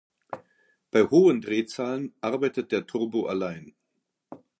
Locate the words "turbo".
2.87-3.27